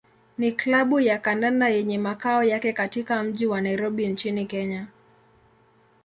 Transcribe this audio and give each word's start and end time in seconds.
ni 0.37 0.51
klabu 0.51 0.99
ya 0.99 1.19
kandanda 1.19 1.69
yenye 1.69 1.97
makao 1.97 2.43
yake 2.43 2.73
katika 2.73 3.23
mji 3.23 3.45
wa 3.47 3.61
Nairobi 3.61 4.07
nchini 4.07 4.45
Kenya. 4.45 4.87